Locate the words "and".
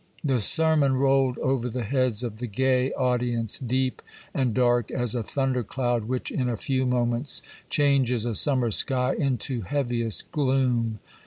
4.33-4.51